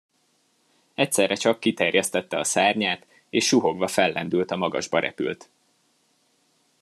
[0.93, 5.49] Egyszerre csak kiterjesztette a szárnyát, és suhogva fellendült a magasba repült!